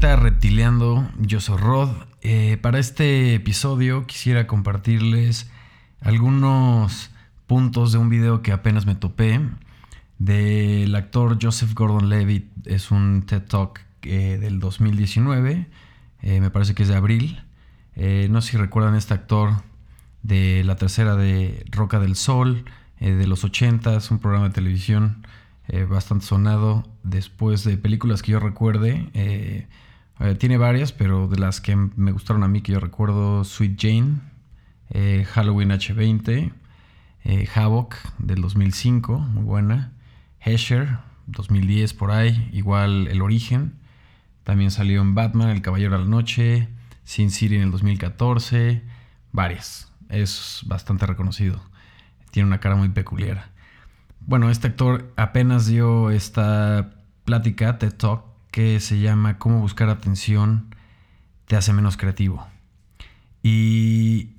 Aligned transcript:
reptileando, 0.00 1.08
yo 1.18 1.40
soy 1.40 1.56
Rod. 1.58 1.90
Eh, 2.22 2.56
para 2.62 2.78
este 2.78 3.34
episodio 3.34 4.06
quisiera 4.06 4.46
compartirles 4.46 5.50
algunos 6.00 7.10
puntos 7.48 7.90
de 7.90 7.98
un 7.98 8.08
video 8.08 8.40
que 8.40 8.52
apenas 8.52 8.86
me 8.86 8.94
topé 8.94 9.40
del 10.18 10.94
actor 10.94 11.38
Joseph 11.42 11.74
Gordon-Levitt. 11.74 12.46
Es 12.64 12.92
un 12.92 13.24
TED 13.26 13.42
Talk 13.42 13.80
eh, 14.02 14.38
del 14.40 14.60
2019, 14.60 15.66
eh, 16.22 16.40
me 16.40 16.50
parece 16.50 16.74
que 16.74 16.84
es 16.84 16.88
de 16.88 16.96
abril. 16.96 17.42
no 17.96 18.40
sé 18.40 18.52
si 18.52 18.56
recuerdan 18.56 18.94
este 18.94 19.14
actor 19.14 19.62
de 20.22 20.62
la 20.64 20.76
tercera 20.76 21.16
de 21.16 21.66
Roca 21.72 21.98
del 21.98 22.14
Sol, 22.14 22.64
de 23.00 23.26
los 23.26 23.42
80, 23.42 23.98
un 24.10 24.20
programa 24.20 24.48
de 24.48 24.54
televisión 24.54 25.26
bastante 25.88 26.24
sonado. 26.24 26.86
Después 27.02 27.64
de 27.64 27.76
películas 27.76 28.22
que 28.22 28.32
yo 28.32 28.40
recuerde, 28.40 29.66
eh, 30.20 30.34
tiene 30.34 30.58
varias, 30.58 30.92
pero 30.92 31.28
de 31.28 31.38
las 31.38 31.60
que 31.60 31.76
me 31.76 32.12
gustaron 32.12 32.42
a 32.42 32.48
mí 32.48 32.60
que 32.60 32.72
yo 32.72 32.80
recuerdo, 32.80 33.44
Sweet 33.44 33.78
Jane, 33.80 35.24
Halloween 35.34 35.70
H20, 35.70 36.52
Havoc 37.54 37.94
del 38.18 38.40
2005, 38.40 39.18
muy 39.18 39.44
buena, 39.44 39.92
Hesher 40.40 40.98
2010 41.28 41.94
por 41.94 42.10
ahí, 42.10 42.48
igual 42.52 43.06
El 43.08 43.22
Origen, 43.22 43.74
también 44.44 44.70
salió 44.70 45.02
en 45.02 45.14
Batman, 45.14 45.50
El 45.50 45.62
Caballero 45.62 45.92
de 45.92 46.04
la 46.04 46.08
Noche, 46.08 46.68
Sin 47.04 47.30
City 47.30 47.56
en 47.56 47.62
el 47.62 47.70
2014, 47.70 48.82
varias, 49.30 49.92
es 50.08 50.62
bastante 50.66 51.06
reconocido, 51.06 51.60
tiene 52.30 52.46
una 52.46 52.60
cara 52.60 52.76
muy 52.76 52.88
peculiar. 52.88 53.50
Bueno, 54.20 54.50
este 54.50 54.68
actor 54.68 55.12
apenas 55.16 55.66
dio 55.66 56.10
esta 56.10 56.90
plática, 57.24 57.78
TED 57.78 57.92
Talk, 57.92 58.24
que 58.58 58.80
se 58.80 58.98
llama 58.98 59.38
Cómo 59.38 59.60
buscar 59.60 59.88
atención 59.88 60.74
te 61.46 61.54
hace 61.54 61.72
menos 61.72 61.96
creativo. 61.96 62.44
Y 63.40 64.30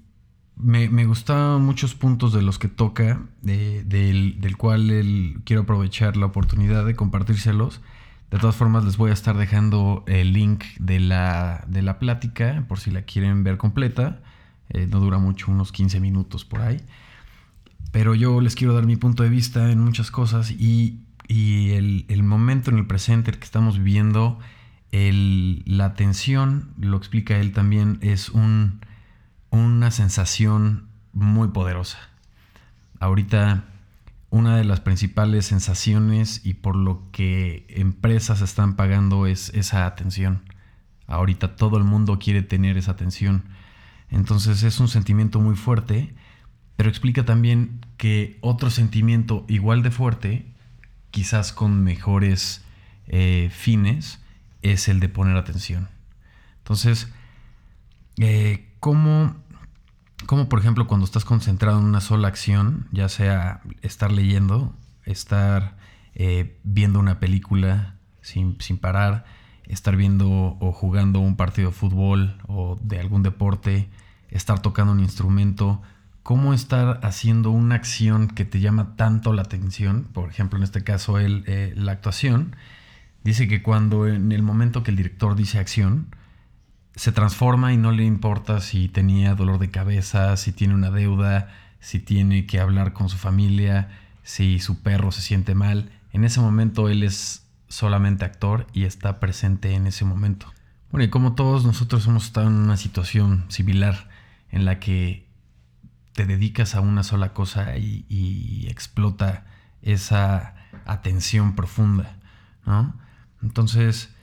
me, 0.58 0.89
me 0.89 1.06
muchos 1.06 1.95
puntos 1.95 2.34
de 2.34 2.42
los 2.42 2.59
que 2.59 2.67
toca, 2.67 3.22
del, 3.42 4.58
cual 4.58 5.42
quiero 5.45 5.61
aprovechar 5.61 6.17
la 6.17 6.26
oportunidad 6.26 6.86
de 6.86 6.98
compartírselos. 6.98 7.80
De 8.30 8.39
todas 8.39 8.58
formas, 8.58 8.84
les 8.84 8.98
voy 8.98 9.11
a 9.11 9.14
estar 9.14 9.38
dejando 9.38 10.03
el 10.06 10.33
link 10.33 10.66
de 10.80 11.00
la, 11.00 11.64
de 11.70 11.81
la 11.81 11.98
plática 11.98 12.66
por 12.67 12.81
si 12.81 12.92
la 12.92 13.04
quieren 13.04 13.45
ver 13.45 13.56
completa. 13.56 14.22
Eh, 14.67 14.86
no 14.86 15.00
dura 15.00 15.17
mucho, 15.17 15.50
unos 15.50 15.72
15 15.72 16.02
minutos 16.02 16.44
por 16.44 16.59
ahí. 16.59 16.81
Pero 17.94 18.16
yo 18.16 18.42
les 18.42 18.56
quiero 18.56 18.73
dar 18.73 18.86
mi 18.86 18.98
punto 18.98 19.23
de 19.23 19.30
vista 19.30 19.72
en 19.72 19.80
muchas 19.80 20.11
cosas 20.11 20.52
y, 20.52 21.06
el, 21.30 22.24
momento 22.24 22.72
en 22.72 22.78
el 22.78 22.88
presente 22.88 23.32
que 23.32 23.44
estamos 23.44 23.78
viviendo, 23.78 24.40
la 24.92 25.94
tensión, 25.94 26.74
lo 26.80 26.98
explica 26.98 27.38
él 27.38 27.54
también, 27.54 28.00
es 28.02 28.30
un, 28.30 28.82
una 29.50 29.92
sensación 29.92 30.88
muy 31.14 31.50
poderosa. 31.50 32.00
Ahorita 33.00 33.66
una 34.32 34.58
de 34.58 34.64
las 34.64 34.80
principales 34.80 35.46
sensaciones 35.48 36.42
y 36.44 36.54
por 36.54 36.76
lo 36.76 37.04
que 37.12 37.66
empresas 37.70 38.42
están 38.42 38.76
pagando 38.76 39.26
es 39.26 39.50
esa 39.56 39.86
atención. 39.86 40.44
Ahorita 41.08 41.56
todo 41.56 41.78
el 41.78 41.84
mundo 41.84 42.20
quiere 42.20 42.44
tener 42.44 42.78
esa 42.78 42.92
atención. 42.92 43.46
Entonces 44.10 44.62
es 44.64 44.80
un 44.80 44.88
sentimiento 44.88 45.40
muy 45.40 45.56
fuerte 45.56 46.14
pero 46.80 46.88
explica 46.88 47.26
también 47.26 47.86
que 47.98 48.38
otro 48.40 48.70
sentimiento 48.70 49.44
igual 49.50 49.84
de 49.84 49.92
fuerte, 49.92 50.46
quizás 51.12 51.54
con 51.54 51.84
mejores 51.84 52.64
eh, 53.08 53.50
fines, 53.52 54.20
es 54.61 54.88
el 54.88 55.00
de 55.00 55.10
poner 55.10 55.38
atención. 55.38 55.89
Entonces, 56.60 57.11
eh, 58.17 58.70
¿cómo, 58.80 59.36
por 60.50 60.60
ejemplo 60.60 60.88
cuando 60.88 61.06
estás 61.06 61.26
concentrado 61.26 61.80
en 61.80 61.86
una 61.86 62.02
sola 62.02 62.28
acción, 62.28 62.88
ya 62.92 63.10
sea 63.10 63.61
estar 63.82 64.11
leyendo, 64.11 64.76
estar 65.06 65.78
eh, 66.16 66.60
viendo 66.64 67.00
una 67.00 67.20
película 67.20 67.95
sin, 68.22 68.60
sin 68.62 68.78
parar, 68.78 69.26
estar 69.64 69.95
viendo 69.95 70.30
o 70.60 70.72
jugando 70.72 71.20
un 71.20 71.36
partido 71.36 71.70
de 71.70 71.76
fútbol 71.76 72.38
o 72.48 72.78
de 72.82 73.00
algún 73.00 73.23
deporte, 73.23 73.89
estar 74.30 74.62
tocando 74.62 74.94
un 74.94 75.00
instrumento, 75.00 75.82
cómo 76.30 76.54
estar 76.54 77.00
haciendo 77.02 77.50
una 77.50 77.73
acción 77.73 78.28
que 78.28 78.45
te 78.45 78.60
llama 78.60 78.95
tanto 78.95 79.34
la 79.34 79.42
atención, 79.42 80.04
por 80.04 80.30
ejemplo, 80.30 80.60
en 80.60 80.64
este 80.64 80.84
caso 80.84 81.17
el, 81.17 81.44
eh, 81.48 81.73
la 81.76 81.94
actuación, 81.94 82.56
dice 83.23 83.48
que 83.48 83.64
cuando 83.64 84.08
en 84.08 84.32
el 84.32 84.44
momento 84.44 84.84
que 84.84 84.92
el 84.92 84.98
director 84.98 85.36
dice 85.36 85.58
acción, 85.58 86.16
se 86.95 87.12
transforma 87.12 87.73
y 87.73 87.78
no 87.78 87.92
le 87.92 88.04
importa 88.04 88.62
si 88.62 88.89
tenía 88.89 89.34
dolor 89.34 89.58
de 89.58 89.72
cabeza, 89.72 90.38
si 90.38 90.52
tiene 90.52 90.76
una 90.76 90.92
deuda, 90.92 91.50
si 91.80 91.98
tiene 91.98 92.45
que 92.45 92.60
hablar 92.60 92.94
con 92.94 93.10
su 93.10 93.18
familia, 93.18 93.89
si 94.22 94.60
su 94.60 94.84
perro 94.84 95.12
se 95.12 95.23
siente 95.23 95.56
mal. 95.56 95.89
En 96.14 96.23
ese 96.26 96.42
momento 96.42 96.89
él 96.89 97.02
es 97.02 97.48
solamente 97.70 98.23
actor 98.23 98.68
y 98.72 98.84
está 98.84 99.20
presente 99.20 99.73
en 99.73 99.88
ese 99.88 100.06
momento. 100.06 100.45
Bueno, 100.92 101.06
y 101.06 101.10
como 101.10 101.34
todos 101.34 101.66
nosotros 101.66 102.06
hemos 102.06 102.26
estado 102.26 102.50
en 102.50 102.54
una 102.54 102.78
situación 102.78 103.45
similar 103.48 104.12
en 104.52 104.66
la 104.66 104.80
que 104.80 105.28
te 106.20 106.26
dedicas 106.26 106.76
a 106.76 106.82
una 106.82 107.04
sola 107.04 107.32
cosa 107.32 107.78
y, 107.78 108.68
explota 108.68 109.46
esa 109.82 110.54
atención 110.84 111.56
profunda, 111.56 112.18
¿no? 112.66 112.94
Entonces, 113.42 114.14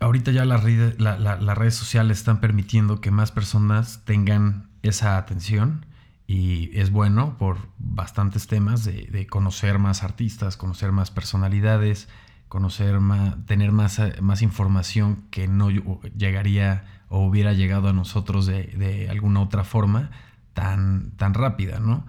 ahorita 0.00 0.32
ya 0.32 0.44
las 0.44 0.64
redes 0.64 1.74
sociales 1.76 2.18
están 2.18 2.40
permitiendo 2.40 3.00
que 3.00 3.12
más 3.12 3.30
personas 3.30 4.04
tengan 4.04 4.68
esa 4.82 5.18
atención 5.18 5.86
y 6.26 6.76
es 6.76 6.90
bueno 6.90 7.38
por 7.38 7.58
bastantes 7.78 8.48
temas 8.48 8.84
de, 8.84 9.24
conocer 9.28 9.78
más 9.78 10.02
artistas, 10.02 10.56
conocer 10.56 10.90
más 10.90 11.12
personalidades, 11.12 12.08
conocer 12.48 12.98
más, 12.98 13.36
tener 13.46 13.70
más, 13.70 14.00
más 14.20 14.42
información 14.42 15.26
que 15.30 15.46
no 15.46 15.70
llegaría 15.70 17.04
o 17.08 17.24
hubiera 17.24 17.52
llegado 17.52 17.88
a 17.88 17.92
nosotros 17.92 18.46
de 18.46 19.06
alguna 19.08 19.42
otra 19.42 19.62
forma 19.62 20.10
tan, 20.56 21.10
tan 21.12 21.34
rápida, 21.34 21.78
¿no? 21.78 22.06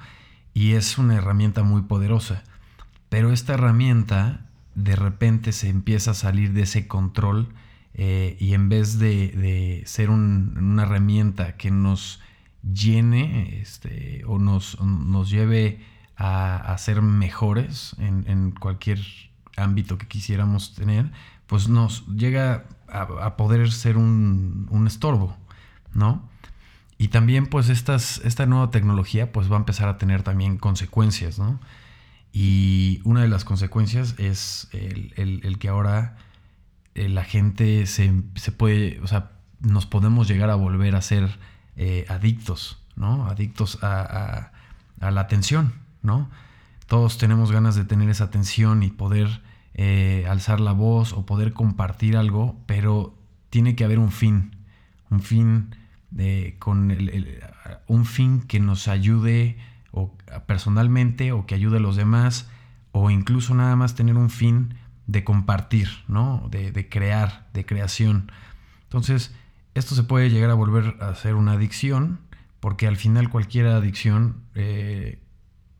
Y 0.54 0.72
es 0.72 0.98
una 0.98 1.16
herramienta 1.16 1.64
muy 1.64 1.82
poderosa. 1.84 2.44
Pero 3.10 3.34
esta 3.34 3.54
herramienta 3.54 4.46
de 4.74 4.96
repente 4.96 5.52
se 5.52 5.70
empieza 5.70 6.12
a 6.12 6.14
salir 6.14 6.54
de 6.54 6.62
ese 6.62 6.88
control 6.88 7.50
eh, 7.94 8.38
y 8.40 8.54
en 8.54 8.70
vez 8.70 9.00
de, 9.00 9.84
ser 9.86 10.10
una 10.10 10.84
herramienta 10.84 11.58
que 11.58 11.72
nos 11.72 12.22
llene 12.64 13.60
este, 13.60 14.24
o 14.26 14.40
nos, 14.40 14.80
nos 14.82 15.30
lleve 15.30 15.82
a, 16.16 16.76
ser 16.78 17.02
mejores 17.02 17.96
en, 18.00 18.52
cualquier 18.52 19.00
ámbito 19.58 19.98
que 19.98 20.08
quisiéramos 20.08 20.74
tener, 20.74 21.12
pues 21.48 21.68
nos 21.68 22.08
llega 22.08 22.66
a, 22.88 23.36
poder 23.36 23.72
ser 23.72 23.98
un, 23.98 24.68
un 24.70 24.88
estorbo, 24.88 25.36
¿no? 25.94 26.24
Y 26.98 27.10
también 27.10 27.46
pues 27.46 27.70
esta 27.70 28.46
nueva 28.46 28.72
tecnología 28.72 29.32
pues 29.32 29.52
va 29.52 29.56
a 29.56 29.60
empezar 29.60 29.88
a 29.88 29.98
tener 29.98 30.24
también 30.24 30.58
consecuencias, 30.58 31.38
¿no? 31.38 31.60
Y 32.40 33.02
una 33.04 33.22
de 33.22 33.28
las 33.28 33.46
consecuencias 33.46 34.16
es 34.18 34.68
el, 34.72 35.58
que 35.60 35.70
ahora 35.70 36.18
eh, 36.96 37.10
la 37.10 37.24
gente 37.24 37.88
se, 37.88 38.12
puede, 38.56 39.00
o 39.02 39.08
sea, 39.08 39.32
nos 39.60 39.86
podemos 39.86 40.28
llegar 40.28 40.50
a 40.50 40.56
volver 40.56 40.96
a 40.96 41.02
ser 41.02 41.40
eh, 41.76 42.06
adictos, 42.10 42.78
¿no? 42.96 43.28
Adictos 43.28 43.80
a, 43.82 44.52
la 45.00 45.22
atención, 45.22 45.74
¿no? 46.02 46.30
Todos 46.88 47.18
tenemos 47.18 47.52
ganas 47.52 47.76
de 47.76 47.86
tener 47.86 48.10
esa 48.10 48.26
atención 48.26 48.84
y 48.84 48.92
poder 48.92 49.42
eh, 49.74 50.26
alzar 50.30 50.60
la 50.60 50.74
voz 50.74 51.14
o 51.14 51.26
poder 51.26 51.54
compartir 51.54 52.18
algo, 52.18 52.56
pero 52.66 53.16
tiene 53.50 53.76
que 53.76 53.84
haber 53.84 54.00
un 54.00 54.12
fin, 54.12 54.56
un 55.10 55.22
fin 55.22 55.76
con 56.60 56.98
un 57.88 58.06
fin 58.06 58.42
que 58.42 58.60
nos 58.60 58.88
ayude 58.88 59.58
o, 59.92 60.16
personalmente 60.46 61.32
o 61.32 61.46
que 61.46 61.56
ayude 61.56 61.78
a 61.78 61.82
los 61.82 61.96
demás 61.96 62.50
o 62.92 63.10
incluso 63.10 63.54
nada 63.54 63.76
más 63.76 63.96
tener 63.96 64.16
un 64.16 64.30
fin 64.30 64.76
de 65.06 65.24
compartir, 65.24 65.90
¿no? 66.08 66.48
De, 66.52 66.90
crear, 66.90 67.48
de 67.54 67.66
creación. 67.66 68.32
Entonces, 68.84 69.34
esto 69.76 69.96
se 69.96 70.04
puede 70.04 70.30
llegar 70.30 70.50
a 70.50 70.56
volver 70.56 70.98
a 71.02 71.16
ser 71.16 71.36
una 71.36 71.54
adicción 71.54 72.20
porque 72.60 72.88
al 72.88 72.98
final 72.98 73.30
cualquier 73.30 73.68
adicción 73.68 74.42
eh, 74.56 75.22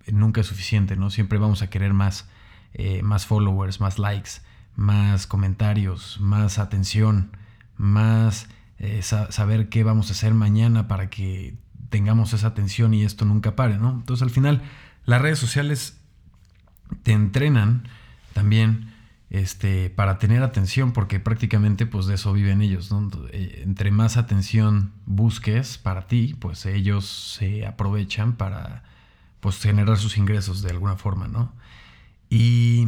nunca 0.08 0.42
es 0.42 0.48
suficiente, 0.48 0.96
¿no? 0.96 1.10
Siempre 1.10 1.40
vamos 1.40 1.62
a 1.62 1.70
querer 1.70 1.94
más, 1.94 2.30
eh, 2.74 3.02
más 3.02 3.26
followers, 3.26 3.82
más 3.82 4.00
likes, 4.00 4.32
más 4.76 5.28
comentarios, 5.28 6.20
más 6.22 6.60
atención, 6.60 7.32
más 7.76 8.48
eh, 8.80 9.02
saber 9.02 9.70
qué 9.70 9.84
vamos 9.84 10.10
a 10.10 10.14
hacer 10.14 10.34
mañana 10.34 10.88
para 10.88 11.10
que 11.10 11.56
tengamos 11.90 12.34
esa 12.34 12.48
atención 12.48 12.94
y 12.94 13.04
esto 13.04 13.26
nunca 13.26 13.56
pare, 13.56 13.78
¿no? 13.78 13.92
Entonces 13.92 14.22
al 14.22 14.30
final 14.30 14.62
las 15.06 15.22
redes 15.22 15.40
sociales 15.40 16.00
te 17.04 17.14
entrenan 17.14 17.88
también 18.34 18.94
este, 19.30 19.90
para 19.90 20.20
tener 20.20 20.44
atención, 20.44 20.94
porque 20.94 21.20
prácticamente 21.20 21.86
pues 21.86 22.06
de 22.06 22.16
eso 22.16 22.34
viven 22.34 22.62
ellos, 22.62 22.90
eh, 23.32 23.62
Entre 23.64 23.92
más 23.92 24.18
atención 24.18 24.94
busques 25.06 25.78
para 25.78 26.08
ti, 26.08 26.36
pues 26.40 26.66
ellos 26.66 27.36
se 27.38 27.66
aprovechan 27.66 28.34
para 28.34 28.84
pues 29.40 29.60
generar 29.60 29.98
sus 29.98 30.18
ingresos 30.18 30.62
de 30.62 30.72
alguna 30.72 30.96
forma, 30.96 31.28
¿no? 31.28 31.52
Y 32.30 32.88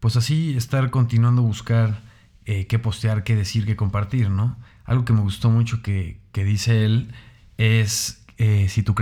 pues 0.00 0.16
así 0.16 0.56
estar 0.56 0.90
continuando 0.90 1.42
a 1.42 1.44
buscar 1.44 2.00
eh, 2.44 2.66
qué 2.66 2.78
postear, 2.78 3.22
qué 3.24 3.36
decir, 3.36 3.66
qué 3.66 3.76
compartir, 3.76 4.30
¿no? 4.30 4.56
Algo 4.84 5.04
que 5.04 5.12
me 5.12 5.20
gustó 5.20 5.50
mucho 5.50 5.82
que, 5.82 6.20
dice 6.34 6.84
él 6.84 7.12
es 7.58 8.24
eh, 8.38 8.66
si, 8.68 8.82
tu 8.82 8.94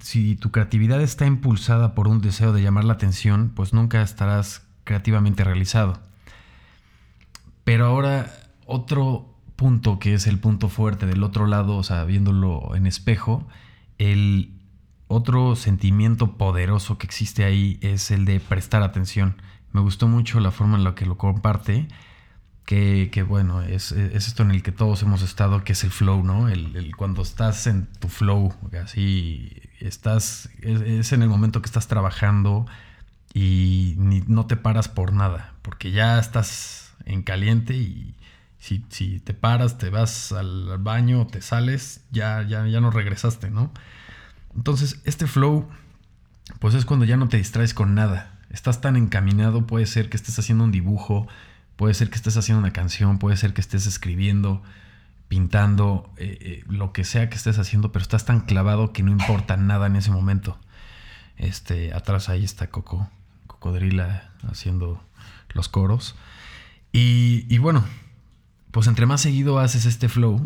si 0.00 0.36
tu 0.36 0.50
creatividad 0.50 1.00
está 1.00 1.26
impulsada 1.26 1.94
por 1.94 2.08
un 2.08 2.20
deseo 2.20 2.52
de 2.52 2.62
llamar 2.62 2.84
la 2.84 2.94
atención, 2.94 3.52
pues 3.54 3.72
nunca 3.72 4.02
estarás 4.02 4.62
creativamente 4.84 5.44
realizado. 5.44 6.00
Pero 7.64 7.86
ahora 7.86 8.32
otro 8.66 9.32
punto 9.56 9.98
que 9.98 10.14
es 10.14 10.26
el 10.26 10.38
punto 10.38 10.68
fuerte 10.68 11.06
del 11.06 11.22
otro 11.22 11.46
lado, 11.46 11.76
o 11.76 11.82
sea, 11.82 12.04
viéndolo 12.04 12.74
en 12.74 12.86
espejo, 12.86 13.46
el 13.98 14.52
otro 15.06 15.56
sentimiento 15.56 16.36
poderoso 16.36 16.98
que 16.98 17.06
existe 17.06 17.44
ahí 17.44 17.78
es 17.82 18.10
el 18.10 18.24
de 18.24 18.40
prestar 18.40 18.82
atención. 18.82 19.40
Me 19.72 19.80
gustó 19.80 20.08
mucho 20.08 20.40
la 20.40 20.50
forma 20.50 20.76
en 20.76 20.84
la 20.84 20.94
que 20.94 21.06
lo 21.06 21.16
comparte, 21.16 21.86
que, 22.64 23.24
bueno, 23.28 23.62
es, 23.62 23.92
esto 23.92 24.42
en 24.42 24.50
el 24.50 24.62
que 24.62 24.72
todos 24.72 25.02
hemos 25.02 25.22
estado, 25.22 25.62
que 25.64 25.72
es 25.72 25.84
el 25.84 25.90
flow, 25.90 26.22
¿no? 26.22 26.48
El, 26.48 26.94
cuando 26.96 27.22
estás 27.22 27.66
en 27.66 27.86
tu 28.00 28.08
flow, 28.08 28.54
así, 28.82 29.60
estás, 29.80 30.48
es 30.62 31.12
en 31.12 31.22
el 31.22 31.28
momento 31.28 31.60
que 31.60 31.66
estás 31.66 31.88
trabajando, 31.88 32.66
y 33.34 33.94
no 33.98 34.46
te 34.46 34.56
paras 34.56 34.88
por 34.88 35.12
nada, 35.12 35.54
porque 35.62 35.90
ya 35.90 36.18
estás 36.18 36.94
en 37.06 37.22
caliente 37.22 37.74
y 37.74 38.14
si, 38.58 38.78
te 39.18 39.34
paras, 39.34 39.78
te 39.78 39.90
vas 39.90 40.30
al 40.32 40.78
baño, 40.78 41.26
te 41.26 41.42
sales, 41.42 42.02
ya, 42.12 42.42
ya, 42.42 42.66
ya 42.66 42.80
no 42.80 42.90
regresaste, 42.90 43.50
¿no? 43.50 43.72
Entonces, 44.54 45.00
este 45.04 45.26
flow, 45.26 45.68
pues 46.60 46.74
es 46.74 46.84
cuando 46.84 47.04
ya 47.04 47.16
no 47.16 47.28
te 47.28 47.38
distraes 47.38 47.74
con 47.74 47.94
nada. 47.94 48.38
Estás 48.50 48.80
tan 48.80 48.96
encaminado, 48.96 49.66
puede 49.66 49.86
ser 49.86 50.10
que 50.10 50.16
estés 50.16 50.38
haciendo 50.38 50.62
un 50.64 50.70
dibujo, 50.70 51.26
puede 51.82 51.94
ser 51.94 52.10
que 52.10 52.14
estés 52.14 52.36
haciendo 52.36 52.60
una 52.60 52.72
canción, 52.72 53.18
puede 53.18 53.36
ser 53.36 53.54
que 53.54 53.60
estés 53.60 53.88
escribiendo, 53.88 54.62
pintando, 55.26 56.14
eh, 56.16 56.38
eh, 56.40 56.64
lo 56.68 56.92
que 56.92 57.02
sea 57.02 57.28
que 57.28 57.34
estés 57.34 57.58
haciendo, 57.58 57.90
pero 57.90 58.04
estás 58.04 58.24
tan 58.24 58.42
clavado 58.42 58.92
que 58.92 59.02
no 59.02 59.10
importa 59.10 59.56
nada 59.56 59.88
en 59.88 59.96
ese 59.96 60.12
momento. 60.12 60.56
Este, 61.38 61.92
atrás 61.92 62.28
ahí 62.28 62.44
está 62.44 62.68
Coco 62.68 63.10
Cocodrila 63.48 64.30
haciendo 64.48 65.02
los 65.54 65.68
coros. 65.68 66.14
Y, 66.92 67.58
bueno, 67.58 67.84
pues 68.70 68.86
entre 68.86 69.06
más 69.06 69.20
seguido 69.20 69.58
haces 69.58 69.84
este 69.84 70.08
flow, 70.08 70.40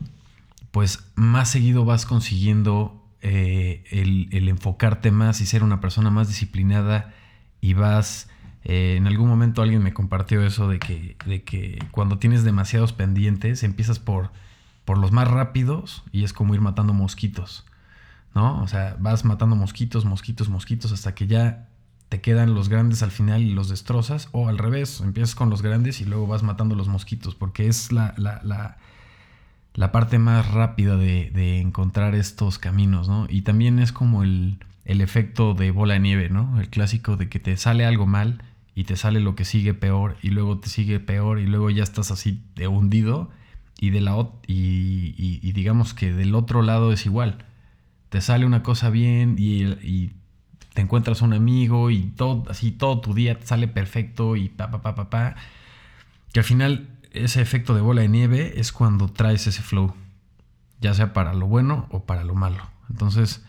pues 0.71 1.05
más 1.17 1.51
seguido 1.51 1.85
vas 1.85 2.07
consiguiendo 2.07 3.07
eh, 3.21 3.85
el, 3.91 4.49
enfocarte 4.49 5.11
más 5.11 5.43
y 5.43 5.47
ser 5.47 5.63
una 5.63 5.83
persona 5.83 6.09
más 6.09 6.29
disciplinada 6.29 7.13
y 7.61 7.75
vas... 7.75 8.31
Eh, 8.69 8.97
en 8.97 9.07
algún 9.07 9.29
momento 9.29 9.63
alguien 9.63 9.81
me 9.81 9.95
compartió 9.95 10.45
eso 10.45 10.67
de 10.67 10.81
que, 10.81 11.17
de 11.25 11.45
que 11.45 11.79
cuando 11.93 12.19
tienes 12.19 12.43
demasiados 12.43 12.93
pendientes 12.93 13.63
empiezas 13.63 14.01
por, 14.01 14.33
por 14.85 14.99
los 14.99 15.13
más 15.13 15.29
rápidos 15.29 16.03
y 16.11 16.25
es 16.25 16.33
como 16.33 16.53
ir 16.53 16.61
matando 16.61 16.93
mosquitos, 16.93 17.65
¿no? 18.35 18.61
O 18.61 18.67
sea, 18.67 18.97
vas 18.99 19.25
matando 19.25 19.55
mosquitos, 19.55 20.05
mosquitos, 20.05 20.49
mosquitos 20.49 20.91
hasta 20.91 21.15
que 21.15 21.29
ya 21.29 21.69
te 22.09 22.21
quedan 22.21 22.57
los 22.57 22.69
grandes 22.69 23.05
al 23.05 23.13
final 23.13 23.43
y 23.43 23.51
los 23.51 23.69
destrozas, 23.69 24.29
o 24.33 24.49
al 24.49 24.59
revés, 24.59 25.01
empiezas 25.01 25.37
con 25.37 25.49
los 25.49 25.63
grandes 25.63 26.01
y 26.01 26.05
luego 26.05 26.27
vas 26.27 26.43
matando 26.43 26.75
los 26.75 26.89
mosquitos, 26.89 27.37
porque 27.37 27.69
es 27.69 27.93
la, 27.93 28.15
la, 28.17 28.41
la, 29.75 29.93
parte 29.93 30.19
más 30.19 30.51
rápida 30.51 30.97
de, 30.97 31.61
encontrar 31.61 32.17
estos 32.17 32.59
caminos, 32.59 33.09
¿no? 33.09 33.27
Y 33.29 33.43
también 33.43 33.79
es 33.79 33.93
como 33.93 34.25
el, 34.25 34.59
el, 34.85 35.03
efecto 35.03 35.55
de 35.55 35.71
bola 35.71 35.95
de 35.95 36.01
nieve, 36.01 36.31
¿no? 36.31 36.61
El 36.61 36.69
clásico 36.69 37.17
de 37.17 37.29
que 37.29 37.39
te 37.39 37.57
sale 37.57 37.87
algo 37.87 38.07
mal 38.07 38.43
y 38.77 38.85
te 38.85 38.95
sale 38.95 39.21
lo 39.21 39.35
que 39.35 39.47
sigue 39.47 39.73
peor 39.73 40.19
y 40.23 40.29
luego 40.29 40.59
te 40.59 40.69
sigue 40.69 41.01
peor 41.01 41.41
y 41.41 41.47
luego 41.47 41.71
ya 41.71 41.83
estás 41.83 42.11
así 42.11 42.45
de 42.55 42.69
hundido 42.69 43.31
y, 43.81 43.89
de 43.89 44.03
la, 44.03 44.29
y, 44.47 45.53
digamos 45.53 45.95
que 45.95 46.13
del 46.13 46.35
otro 46.35 46.61
lado 46.61 46.93
es 46.93 47.07
igual. 47.07 47.47
Te 48.11 48.21
sale 48.21 48.45
una 48.45 48.63
cosa 48.63 48.91
bien 48.91 49.37
y, 49.39 50.13
te 50.75 50.83
encuentras 50.83 51.23
un 51.23 51.33
amigo 51.33 51.91
y 51.91 52.09
todo, 52.09 52.45
así 52.51 52.71
todo 52.71 53.01
tu 53.01 53.15
día 53.15 53.39
sale 53.43 53.67
perfecto 53.67 54.37
y 54.37 54.51
pa, 54.51 54.71
pa, 54.71 54.83
pa, 54.83 54.95
pa, 54.95 55.09
pa. 55.09 55.37
Que 56.35 56.41
al 56.41 56.45
final 56.45 56.91
ese 57.13 57.41
efecto 57.41 57.75
de 57.75 57.81
bola 57.81 58.03
de 58.03 58.09
nieve 58.09 58.61
es 58.61 58.73
cuando 58.73 59.09
traes 59.09 59.47
ese 59.47 59.63
flow, 59.63 59.95
ya 60.83 60.93
sea 60.93 61.15
para 61.15 61.33
lo 61.33 61.47
bueno 61.47 61.87
o 61.91 62.05
para 62.05 62.25
lo 62.25 62.35
malo. 62.35 62.63
Entonces, 62.91 63.43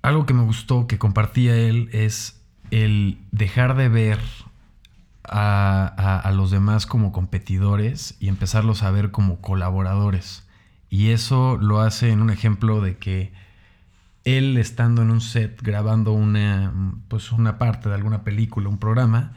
algo 0.00 0.24
que 0.24 0.32
me 0.32 0.42
gustó 0.42 0.86
que 0.86 0.96
compartía 0.96 1.54
él 1.54 1.90
es 1.92 2.37
el 2.70 3.18
dejar 3.32 3.76
de 3.76 3.88
ver 3.88 4.18
a, 5.24 6.20
a, 6.22 6.32
los 6.32 6.50
demás 6.50 6.86
como 6.86 7.12
competidores 7.12 8.16
y 8.20 8.28
empezarlos 8.28 8.82
a 8.82 8.90
ver 8.90 9.10
como 9.10 9.40
colaboradores. 9.40 10.46
Y 10.90 11.10
eso 11.10 11.58
lo 11.60 11.80
hace 11.80 12.10
en 12.10 12.22
un 12.22 12.30
ejemplo 12.30 12.80
de 12.80 12.96
que 12.96 13.32
él 14.24 14.56
estando 14.58 15.02
en 15.02 15.10
un 15.10 15.20
set 15.20 15.60
grabando 15.62 16.12
una, 16.12 16.72
pues 17.08 17.32
una 17.32 17.58
parte 17.58 17.88
de 17.88 17.94
alguna 17.94 18.24
película, 18.24 18.68
un 18.68 18.78
programa, 18.78 19.32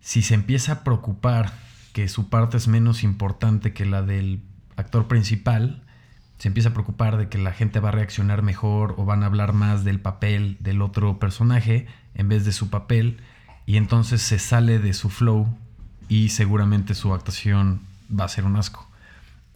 si 0.00 0.22
se 0.22 0.34
empieza 0.34 0.72
a 0.72 0.84
preocupar 0.84 1.52
que 1.92 2.08
su 2.08 2.28
parte 2.28 2.56
es 2.56 2.68
menos 2.68 3.02
importante 3.02 3.72
que 3.72 3.86
la 3.86 4.02
del 4.02 4.42
actor 4.76 5.08
principal, 5.08 5.85
se 6.38 6.48
empieza 6.48 6.70
a 6.70 6.72
preocupar 6.72 7.16
de 7.16 7.28
que 7.28 7.38
la 7.38 7.52
gente 7.52 7.80
va 7.80 7.88
a 7.88 7.92
reaccionar 7.92 8.42
mejor 8.42 8.94
o 8.98 9.04
van 9.04 9.22
a 9.22 9.26
hablar 9.26 9.52
más 9.52 9.84
del 9.84 10.00
papel 10.00 10.56
del 10.60 10.82
otro 10.82 11.18
personaje 11.18 11.86
en 12.14 12.28
vez 12.28 12.44
de 12.44 12.52
su 12.52 12.70
papel, 12.70 13.18
y 13.66 13.76
entonces 13.76 14.22
se 14.22 14.38
sale 14.38 14.78
de 14.78 14.94
su 14.94 15.10
flow 15.10 15.48
y 16.08 16.28
seguramente 16.28 16.94
su 16.94 17.12
actuación 17.12 17.80
va 18.08 18.24
a 18.24 18.28
ser 18.28 18.44
un 18.44 18.56
asco 18.56 18.88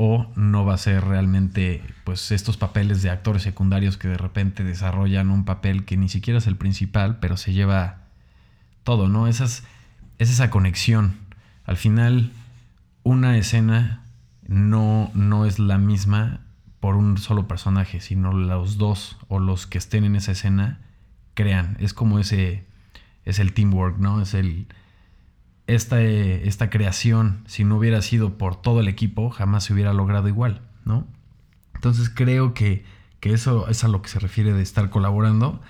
o 0.02 0.26
no 0.34 0.64
va 0.64 0.74
a 0.74 0.78
ser 0.78 1.04
realmente 1.04 1.82
pues 2.04 2.32
estos 2.32 2.56
papeles 2.56 3.02
de 3.02 3.10
actores 3.10 3.42
secundarios 3.42 3.98
que 3.98 4.08
de 4.08 4.16
repente 4.16 4.64
desarrollan 4.64 5.30
un 5.30 5.44
papel 5.44 5.84
que 5.84 5.98
ni 5.98 6.08
siquiera 6.08 6.38
es 6.38 6.46
el 6.46 6.56
principal, 6.56 7.18
pero 7.20 7.36
se 7.36 7.52
lleva 7.52 7.98
todo, 8.82 9.08
¿no? 9.08 9.28
Esas, 9.28 9.62
es 10.18 10.30
esa 10.30 10.48
conexión. 10.48 11.18
Al 11.66 11.76
final, 11.76 12.32
una 13.02 13.36
escena 13.36 14.02
no, 14.48 15.10
no 15.12 15.44
es 15.44 15.58
la 15.58 15.76
misma 15.76 16.40
por 16.80 16.96
un 16.96 17.18
solo 17.18 17.46
personaje, 17.46 18.00
sino 18.00 18.32
los 18.32 18.78
dos 18.78 19.18
o 19.28 19.38
los 19.38 19.66
que 19.66 19.78
estén 19.78 20.04
en 20.04 20.16
esa 20.16 20.32
escena 20.32 20.80
crean. 21.34 21.76
Es 21.78 21.94
como 21.94 22.18
ese, 22.18 22.64
es 23.24 23.38
el 23.38 23.52
teamwork, 23.52 23.98
¿no? 23.98 24.20
Es 24.22 24.34
el, 24.34 24.66
esta, 25.66 26.00
esta 26.00 26.70
creación, 26.70 27.44
si 27.46 27.64
no 27.64 27.76
hubiera 27.76 28.02
sido 28.02 28.38
por 28.38 28.56
todo 28.56 28.80
el 28.80 28.88
equipo, 28.88 29.30
jamás 29.30 29.64
se 29.64 29.74
hubiera 29.74 29.92
logrado 29.92 30.28
igual, 30.28 30.62
¿no? 30.84 31.06
Entonces 31.74 32.10
creo 32.10 32.54
que, 32.54 32.84
eso 33.22 33.68
es 33.68 33.84
a 33.84 33.88
lo 33.88 34.00
que 34.00 34.08
se 34.08 34.18
refiere 34.18 34.54
de 34.54 34.62
estar 34.62 34.88
colaborando 34.88 35.60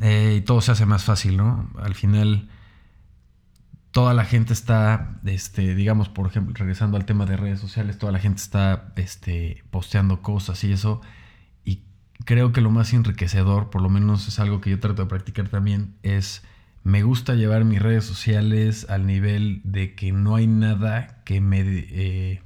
eh, 0.00 0.36
y 0.38 0.40
todo 0.40 0.60
se 0.60 0.72
hace 0.72 0.84
más 0.84 1.04
fácil, 1.04 1.36
¿no? 1.36 1.70
Al 1.78 1.94
final 1.94 2.48
toda 3.96 4.12
la 4.12 4.26
gente 4.26 4.52
está, 4.52 5.18
este, 5.24 5.74
digamos, 5.74 6.10
por 6.10 6.26
ejemplo, 6.26 6.52
regresando 6.54 6.98
al 6.98 7.06
tema 7.06 7.24
de 7.24 7.38
redes 7.38 7.60
sociales, 7.60 7.96
toda 7.96 8.12
la 8.12 8.18
gente 8.18 8.42
está 8.42 8.92
este, 8.96 9.64
posteando 9.70 10.20
cosas 10.20 10.62
y 10.64 10.72
eso. 10.72 11.00
Y 11.64 11.80
creo 12.26 12.52
que 12.52 12.60
lo 12.60 12.70
más 12.70 12.92
enriquecedor, 12.92 13.70
por 13.70 13.80
lo 13.80 13.88
menos 13.88 14.28
es 14.28 14.38
algo 14.38 14.60
que 14.60 14.68
yo 14.68 14.80
trato 14.80 15.00
de 15.00 15.08
practicar 15.08 15.48
también, 15.48 15.94
es 16.02 16.42
me 16.84 17.04
gusta 17.04 17.36
llevar 17.36 17.64
mis 17.64 17.80
redes 17.80 18.04
sociales 18.04 18.84
al 18.90 19.06
nivel 19.06 19.62
de 19.64 19.94
que 19.94 20.12
no 20.12 20.36
hay 20.36 20.46
nada 20.46 21.22
que 21.24 21.40
me, 21.40 21.62
eh, 21.64 22.42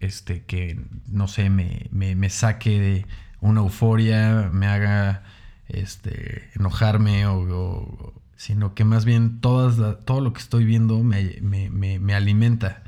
este, 0.00 0.44
que 0.44 0.78
no 1.06 1.26
sé, 1.26 1.48
me, 1.48 1.88
me, 1.90 2.28
saque 2.28 2.78
de 2.78 3.06
una 3.40 3.62
euforia, 3.62 4.50
me 4.52 4.66
haga 4.66 5.22
este, 5.68 6.50
enojarme, 6.54 7.26
o, 7.26 8.12
sino 8.36 8.74
que 8.74 8.84
más 8.84 9.04
bien 9.04 9.40
todas 9.40 10.04
todo 10.04 10.20
lo 10.20 10.32
que 10.32 10.40
estoy 10.40 10.64
viendo 10.64 11.02
me, 11.02 11.38
me, 11.40 12.14
alimenta. 12.14 12.82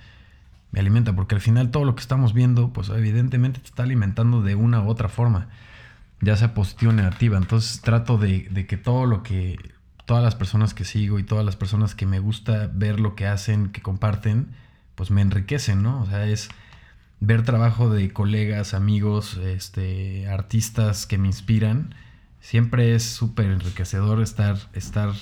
Me 0.72 0.80
alimenta, 0.80 1.14
porque 1.14 1.36
al 1.36 1.40
final 1.40 1.70
todo 1.70 1.84
lo 1.84 1.94
que 1.94 2.00
estamos 2.00 2.34
viendo, 2.34 2.72
pues 2.72 2.88
evidentemente 2.88 3.60
te 3.60 3.66
está 3.66 3.84
alimentando 3.84 4.42
de 4.42 4.56
una 4.56 4.82
u 4.82 4.88
otra 4.88 5.08
forma, 5.08 5.48
ya 6.20 6.36
sea 6.36 6.52
positiva 6.54 6.90
o 6.92 6.94
negativa. 6.94 7.38
Entonces 7.38 7.80
trato 7.80 8.18
de, 8.18 8.48
de 8.50 8.66
que 8.66 8.76
todo 8.76 9.06
lo 9.06 9.22
que 9.22 9.56
todas 10.04 10.22
las 10.22 10.34
personas 10.34 10.74
que 10.74 10.84
sigo 10.84 11.18
y 11.18 11.24
todas 11.24 11.44
las 11.44 11.56
personas 11.56 11.94
que 11.94 12.06
me 12.06 12.18
gusta 12.18 12.70
ver 12.72 13.00
lo 13.00 13.14
que 13.14 13.26
hacen, 13.26 13.70
que 13.70 13.82
comparten, 13.82 14.48
pues 14.94 15.10
me 15.10 15.22
enriquecen, 15.22 15.82
¿no? 15.82 16.02
O 16.02 16.06
sea, 16.06 16.26
es 16.26 16.48
ver 17.20 17.42
trabajo 17.42 17.90
de 17.90 18.12
colegas, 18.12 18.74
amigos, 18.74 19.36
este, 19.38 20.28
artistas 20.28 21.06
que 21.06 21.18
me 21.18 21.28
inspiran. 21.28 21.94
Siempre 22.44 22.94
es 22.94 23.04
súper 23.04 23.46
enriquecedor 23.46 24.20
estar, 24.20 24.58
estar 24.74 25.14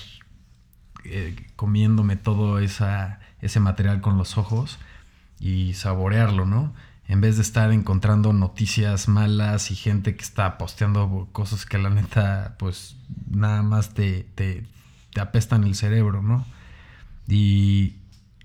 eh, 1.05 1.33
comiéndome 1.55 2.17
todo 2.17 2.59
esa, 2.59 3.21
ese 3.39 3.61
material 3.61 4.01
con 4.01 4.17
los 4.17 4.37
ojos 4.37 4.77
y 5.39 5.73
saborearlo, 5.73 6.45
¿no? 6.45 6.73
En 7.07 7.21
vez 7.21 7.37
de 7.37 7.43
estar 7.43 7.71
encontrando 7.71 8.33
noticias 8.33 9.07
malas 9.07 9.71
y 9.71 9.75
gente 9.75 10.17
que 10.17 10.21
está 10.21 10.57
posteando 10.57 11.29
cosas 11.31 11.65
que 11.65 11.77
la 11.77 11.89
neta, 11.89 12.57
pues 12.59 12.97
nada 13.29 13.63
más 13.63 13.93
te, 13.93 14.27
te, 14.35 14.65
te 15.13 15.21
apestan 15.21 15.63
el 15.63 15.75
cerebro, 15.75 16.21
¿no? 16.21 16.45
Y 17.25 17.93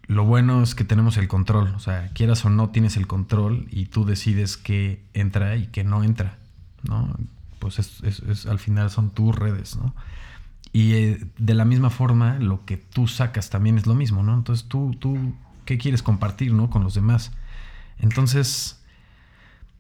lo 0.07 0.25
bueno 0.25 0.63
es 0.63 0.77
que 0.77 0.85
tenemos 0.85 1.17
el 1.17 1.27
control, 1.27 1.75
o 1.75 1.81
sea, 1.81 2.13
quieras 2.15 2.45
o 2.45 2.49
no 2.49 2.71
tienes 2.71 2.97
el 2.97 3.09
control 3.09 3.67
y 3.73 3.87
tú 3.87 4.05
decides 4.05 4.57
qué 4.57 5.05
entra 5.15 5.57
y 5.57 5.67
qué 5.67 5.83
no 5.83 6.05
entra, 6.05 6.39
¿no? 6.85 7.13
Pues 7.59 7.79
es, 7.79 8.47
al 8.47 8.59
final 8.59 8.91
son 8.91 9.11
tus 9.11 9.35
redes, 9.35 9.77
¿no? 9.77 9.95
Y 10.73 10.93
eh, 10.93 11.27
de 11.39 11.55
la 11.55 11.65
misma 11.65 11.91
forma, 11.91 12.39
lo 12.39 12.65
que 12.65 12.77
tú 12.77 13.07
sacas 13.09 13.51
también 13.51 13.79
es 13.79 13.87
lo 13.87 13.95
mismo, 13.95 14.23
¿no? 14.23 14.35
Entonces 14.35 14.69
tú, 14.69 14.95
tú, 14.99 15.35
¿qué 15.65 15.79
quieres 15.79 16.03
compartir, 16.03 16.53
¿no? 16.53 16.71
Con 16.71 16.85
los 16.85 16.95
demás. 16.95 17.33
Entonces, 17.99 18.81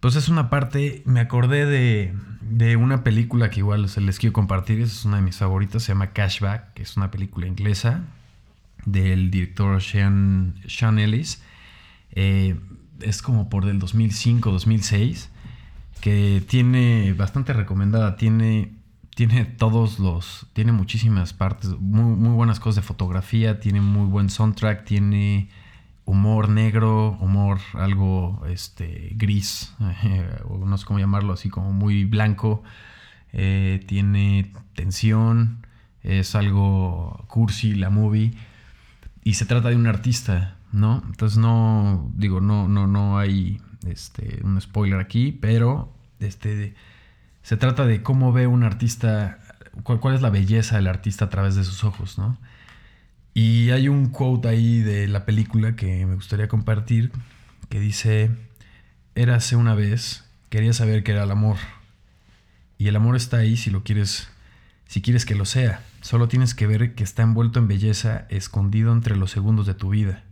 pues 0.00 0.16
es 0.16 0.28
una 0.28 0.50
parte, 0.50 1.02
me 1.04 1.20
acordé 1.20 1.66
de, 1.66 2.14
de 2.40 2.76
una 2.76 3.04
película 3.04 3.50
que 3.50 3.60
igual 3.60 3.88
se 3.88 4.00
les 4.00 4.18
quiero 4.18 4.32
compartir, 4.32 4.80
es 4.80 5.04
una 5.04 5.16
de 5.16 5.22
mis 5.22 5.36
favoritas, 5.36 5.82
se 5.82 5.92
llama 5.92 6.12
Cashback, 6.12 6.72
que 6.72 6.82
es 6.82 6.96
una 6.96 7.10
película 7.10 7.46
inglesa 7.46 8.04
del 8.84 9.30
director 9.30 9.82
Sean, 9.82 10.54
Sean 10.66 10.98
Ellis. 10.98 11.42
Eh, 12.12 12.58
es 13.00 13.22
como 13.22 13.48
por 13.48 13.64
del 13.64 13.78
2005, 13.78 14.50
2006, 14.50 15.30
que 16.00 16.42
tiene 16.46 17.12
bastante 17.12 17.52
recomendada, 17.52 18.16
tiene, 18.16 18.72
tiene 19.14 19.44
todos 19.44 19.98
los, 19.98 20.46
tiene 20.52 20.72
muchísimas 20.72 21.32
partes, 21.32 21.70
muy, 21.78 22.16
muy 22.16 22.34
buenas 22.34 22.60
cosas 22.60 22.76
de 22.76 22.82
fotografía, 22.82 23.60
tiene 23.60 23.80
muy 23.80 24.06
buen 24.06 24.30
soundtrack, 24.30 24.84
tiene 24.84 25.48
humor 26.04 26.48
negro, 26.48 27.18
humor 27.20 27.58
algo 27.74 28.42
este, 28.48 29.10
gris, 29.16 29.74
no 30.48 30.78
sé 30.78 30.86
cómo 30.86 30.98
llamarlo, 30.98 31.32
así 31.32 31.48
como 31.50 31.72
muy 31.72 32.04
blanco, 32.04 32.62
eh, 33.32 33.84
tiene 33.86 34.52
tensión, 34.74 35.66
es 36.02 36.34
algo 36.34 37.24
cursi 37.28 37.74
la 37.74 37.90
movie 37.90 38.32
y 39.24 39.34
se 39.34 39.44
trata 39.44 39.68
de 39.68 39.76
un 39.76 39.86
artista, 39.86 40.56
¿no? 40.72 41.02
Entonces 41.06 41.36
no, 41.38 42.10
digo, 42.14 42.40
no, 42.40 42.68
no, 42.68 42.86
no 42.86 43.18
hay 43.18 43.60
este, 43.86 44.40
un 44.42 44.60
spoiler 44.60 45.00
aquí, 45.00 45.32
pero 45.32 45.92
este, 46.20 46.74
se 47.42 47.56
trata 47.56 47.86
de 47.86 48.02
cómo 48.02 48.32
ve 48.32 48.46
un 48.46 48.64
artista, 48.64 49.38
cuál, 49.82 50.00
cuál 50.00 50.14
es 50.14 50.22
la 50.22 50.30
belleza 50.30 50.76
del 50.76 50.86
artista 50.86 51.26
a 51.26 51.30
través 51.30 51.54
de 51.54 51.64
sus 51.64 51.84
ojos, 51.84 52.18
¿no? 52.18 52.38
Y 53.34 53.70
hay 53.70 53.88
un 53.88 54.08
quote 54.08 54.48
ahí 54.48 54.80
de 54.80 55.06
la 55.06 55.24
película 55.24 55.76
que 55.76 56.04
me 56.06 56.16
gustaría 56.16 56.48
compartir 56.48 57.12
que 57.68 57.78
dice, 57.78 58.30
érase 59.14 59.54
una 59.54 59.74
vez, 59.74 60.24
quería 60.48 60.72
saber 60.72 61.04
qué 61.04 61.12
era 61.12 61.24
el 61.24 61.30
amor. 61.30 61.56
Y 62.78 62.88
el 62.88 62.96
amor 62.96 63.16
está 63.16 63.38
ahí 63.38 63.56
si 63.56 63.70
lo 63.70 63.84
quieres, 63.84 64.28
si 64.86 65.02
quieres 65.02 65.24
que 65.24 65.34
lo 65.34 65.44
sea. 65.44 65.84
Solo 66.00 66.28
tienes 66.28 66.54
que 66.54 66.66
ver 66.66 66.94
que 66.94 67.04
está 67.04 67.22
envuelto 67.22 67.58
en 67.58 67.68
belleza, 67.68 68.26
escondido 68.28 68.92
entre 68.92 69.16
los 69.16 69.30
segundos 69.30 69.66
de 69.66 69.74
tu 69.74 69.90
vida. 69.90 70.24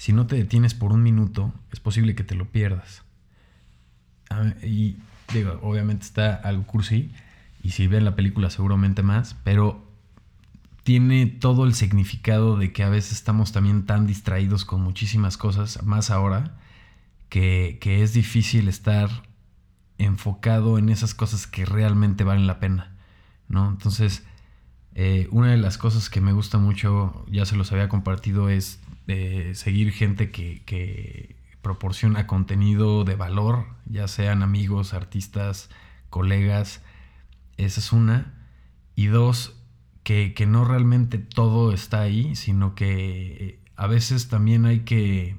Si 0.00 0.14
no 0.14 0.26
te 0.26 0.34
detienes 0.34 0.72
por 0.72 0.92
un 0.92 1.02
minuto, 1.02 1.52
es 1.72 1.78
posible 1.78 2.14
que 2.14 2.24
te 2.24 2.34
lo 2.34 2.46
pierdas. 2.46 3.02
Y 4.62 4.96
digo, 5.30 5.60
obviamente 5.60 6.06
está 6.06 6.36
algo 6.36 6.62
cursi, 6.62 7.12
y 7.62 7.72
si 7.72 7.86
ven 7.86 8.06
la 8.06 8.16
película 8.16 8.48
seguramente 8.48 9.02
más, 9.02 9.36
pero 9.44 9.86
tiene 10.84 11.26
todo 11.26 11.66
el 11.66 11.74
significado 11.74 12.56
de 12.56 12.72
que 12.72 12.82
a 12.82 12.88
veces 12.88 13.12
estamos 13.12 13.52
también 13.52 13.84
tan 13.84 14.06
distraídos 14.06 14.64
con 14.64 14.80
muchísimas 14.80 15.36
cosas, 15.36 15.82
más 15.82 16.10
ahora, 16.10 16.56
que, 17.28 17.76
que 17.82 18.02
es 18.02 18.14
difícil 18.14 18.68
estar 18.68 19.10
enfocado 19.98 20.78
en 20.78 20.88
esas 20.88 21.12
cosas 21.12 21.46
que 21.46 21.66
realmente 21.66 22.24
valen 22.24 22.46
la 22.46 22.58
pena, 22.58 22.96
¿no? 23.48 23.68
Entonces, 23.68 24.24
eh, 24.94 25.28
una 25.30 25.50
de 25.50 25.58
las 25.58 25.76
cosas 25.76 26.08
que 26.08 26.22
me 26.22 26.32
gusta 26.32 26.56
mucho, 26.56 27.26
ya 27.30 27.44
se 27.44 27.54
los 27.54 27.70
había 27.70 27.90
compartido, 27.90 28.48
es 28.48 28.80
seguir 29.54 29.92
gente 29.92 30.30
que, 30.30 31.36
proporciona 31.62 32.26
contenido 32.26 33.04
de 33.04 33.16
valor, 33.16 33.66
ya 33.84 34.08
sean 34.08 34.42
amigos, 34.42 34.94
artistas, 34.94 35.68
colegas. 36.08 36.82
Esa 37.58 37.80
es 37.80 37.92
una. 37.92 38.34
Y 38.96 39.06
dos, 39.06 39.60
que, 40.02 40.34
no 40.48 40.64
realmente 40.64 41.18
todo 41.18 41.72
está 41.72 42.00
ahí, 42.00 42.34
sino 42.34 42.74
que 42.74 42.88
eh, 42.88 43.60
a 43.76 43.86
veces 43.86 44.28
también 44.28 44.64
hay 44.64 44.80
que, 44.80 45.36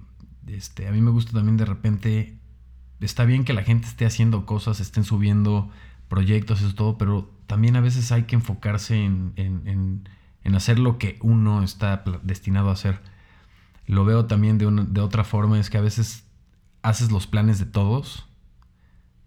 este, 0.48 0.88
a 0.88 0.92
mí 0.92 1.02
me 1.02 1.12
gusta 1.12 1.32
también 1.32 1.58
de 1.58 1.66
repente, 1.66 2.38
está 3.00 3.26
bien 3.26 3.44
que 3.44 3.54
la 3.54 3.64
gente 3.64 3.88
esté 3.88 4.06
haciendo 4.06 4.46
cosas, 4.46 4.80
estén 4.80 5.04
subiendo 5.04 5.70
proyectos, 6.08 6.62
eso 6.62 6.76
todo, 6.76 6.98
pero 6.98 7.32
también 7.48 7.76
a 7.76 7.82
veces 7.82 8.12
hay 8.12 8.24
que 8.24 8.36
enfocarse 8.36 9.04
en, 9.04 10.04
hacer 10.56 10.80
lo 10.80 10.98
que 10.98 11.18
uno 11.22 11.64
está 11.64 12.04
destinado 12.24 12.70
a 12.70 12.74
hacer. 12.74 13.00
Lo 13.92 14.06
veo 14.06 14.26
también 14.26 14.58
de, 14.58 14.72
de 14.88 15.02
otra 15.02 15.26
forma, 15.26 15.60
es 15.60 15.70
que 15.70 15.78
a 15.78 15.82
veces 15.82 16.24
haces 16.82 17.12
los 17.12 17.28
planes 17.28 17.60
de 17.60 17.66
todos, 17.66 18.26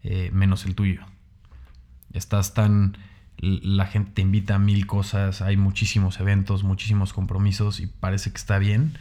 eh, 0.02 0.30
menos 0.33 0.64
el 0.64 0.75
tuyo. 0.75 1.02
Estás 2.14 2.54
tan... 2.54 2.97
La 3.37 3.85
gente 3.85 4.12
te 4.12 4.23
invita 4.23 4.54
a 4.54 4.59
mil 4.59 4.87
cosas, 4.87 5.42
hay 5.42 5.59
muchísimos 5.59 6.18
eventos, 6.18 6.64
muchísimos 6.64 7.12
compromisos 7.12 7.78
y 7.78 7.88
parece 7.88 8.30
que 8.30 8.38
está 8.38 8.56
bien, 8.56 8.97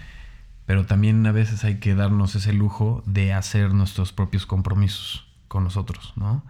pero 0.65 0.85
también 0.85 1.25
a 1.27 1.31
veces 1.31 1.63
hay 1.63 1.79
que 1.79 1.95
darnos 1.95 2.35
ese 2.35 2.51
lujo 2.51 3.01
de 3.05 3.31
hacer 3.31 3.73
nuestros 3.73 4.11
propios 4.11 4.45
compromisos 4.45 5.25
con 5.47 5.63
nosotros, 5.63 6.11
¿no? 6.17 6.43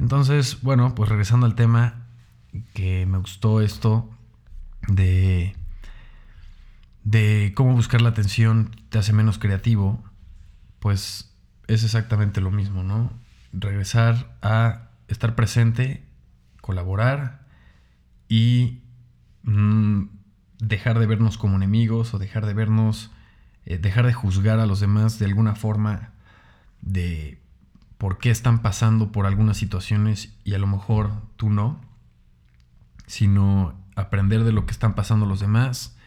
Entonces, 0.00 0.60
bueno, 0.62 0.96
pues 0.96 1.08
regresando 1.08 1.46
al 1.46 1.54
tema, 1.54 2.08
que 2.74 3.06
me 3.06 3.18
gustó 3.18 3.60
esto 3.60 4.10
de, 4.88 5.54
de 7.10 7.52
cómo 7.54 7.72
buscar 7.72 8.02
la 8.02 8.10
atención 8.10 8.70
te 8.90 8.98
hace 8.98 9.14
menos 9.14 9.38
creativo, 9.38 10.04
pues 10.78 11.34
es 11.66 11.82
exactamente 11.82 12.42
lo 12.42 12.50
mismo, 12.50 12.82
¿no? 12.82 13.10
Regresar 13.54 14.36
a 14.42 14.90
estar 15.08 15.34
presente, 15.34 16.04
colaborar 16.60 17.46
y 18.28 18.82
mm, 19.42 20.02
dejar 20.58 20.98
de 20.98 21.06
vernos 21.06 21.38
como 21.38 21.56
enemigos 21.56 22.12
o 22.12 22.18
dejar 22.18 22.44
de 22.44 22.52
vernos, 22.52 23.10
eh, 23.64 23.78
dejar 23.78 24.04
de 24.04 24.12
juzgar 24.12 24.60
a 24.60 24.66
los 24.66 24.80
demás 24.80 25.18
de 25.18 25.24
alguna 25.24 25.54
forma 25.54 26.10
de 26.82 27.40
por 27.96 28.18
qué 28.18 28.28
están 28.28 28.60
pasando 28.60 29.12
por 29.12 29.24
algunas 29.24 29.56
situaciones 29.56 30.36
y 30.44 30.52
a 30.52 30.58
lo 30.58 30.66
mejor 30.66 31.10
tú 31.36 31.48
no, 31.48 31.80
sino 33.06 33.74
aprender 33.96 34.44
de 34.44 34.52
lo 34.52 34.66
que 34.66 34.72
están 34.72 34.94
pasando 34.94 35.24
los 35.24 35.40
demás, 35.40 35.97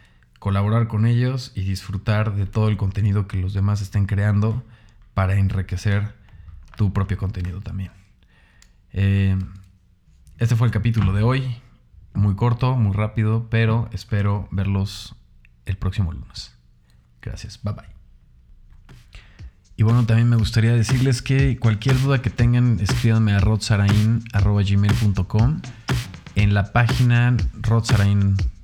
colaborar 0.41 0.87
con 0.87 1.05
ellos 1.05 1.51
y 1.53 1.61
disfrutar 1.61 2.33
de 2.33 2.47
todo 2.47 2.69
el 2.69 2.75
contenido 2.75 3.27
que 3.27 3.37
los 3.37 3.53
demás 3.53 3.79
estén 3.79 4.07
creando 4.07 4.63
para 5.13 5.35
enriquecer 5.35 6.15
tu 6.75 6.93
propio 6.93 7.19
contenido 7.19 7.61
también. 7.61 7.91
Eh, 8.91 9.37
este 10.39 10.55
fue 10.55 10.65
el 10.65 10.73
capítulo 10.73 11.13
de 11.13 11.21
hoy, 11.21 11.57
muy 12.15 12.33
corto, 12.33 12.75
muy 12.75 12.91
rápido, 12.91 13.51
pero 13.51 13.87
espero 13.93 14.47
verlos 14.49 15.13
el 15.67 15.77
próximo 15.77 16.11
lunes. 16.11 16.57
Gracias, 17.21 17.61
bye 17.61 17.75
bye. 17.75 17.85
Y 19.77 19.83
bueno, 19.83 20.07
también 20.07 20.27
me 20.27 20.37
gustaría 20.37 20.73
decirles 20.73 21.21
que 21.21 21.59
cualquier 21.59 22.01
duda 22.01 22.23
que 22.23 22.31
tengan, 22.31 22.79
escríbanme 22.79 23.33
a 23.33 23.39
rodsarain.gmail.com. 23.41 25.61
En 26.33 26.55
la 26.55 26.73
página 26.73 27.37
rodsarain.com 27.61 28.60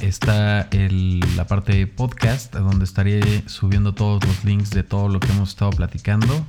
está 0.00 0.68
la 0.70 1.46
parte 1.46 1.74
de 1.74 1.86
podcast, 1.86 2.54
donde 2.54 2.84
estaré 2.84 3.42
subiendo 3.46 3.94
todos 3.94 4.24
los 4.26 4.44
links 4.44 4.70
de 4.70 4.82
todo 4.82 5.08
lo 5.08 5.20
que 5.20 5.30
hemos 5.32 5.50
estado 5.50 5.70
platicando. 5.70 6.46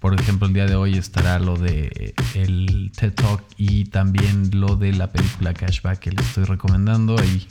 Por 0.00 0.18
ejemplo, 0.18 0.46
el 0.46 0.54
día 0.54 0.66
de 0.66 0.74
hoy 0.74 0.96
estará 0.96 1.38
lo 1.38 1.56
de 1.56 2.14
el 2.34 2.92
TED 2.96 3.12
Talk 3.14 3.42
y 3.56 3.84
también 3.86 4.50
lo 4.52 4.76
de 4.76 4.92
la 4.92 5.12
película 5.12 5.54
Cashback 5.54 5.98
que 5.98 6.10
les 6.12 6.26
estoy 6.26 6.44
recomendando. 6.44 7.16
Y 7.24 7.46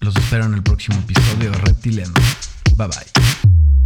los 0.00 0.16
espero 0.16 0.44
en 0.44 0.54
el 0.54 0.62
próximo 0.62 0.98
episodio 0.98 1.50
de 1.50 1.58
Reptiliano. 1.58 2.14
Bye 2.76 2.88
bye. 2.88 3.77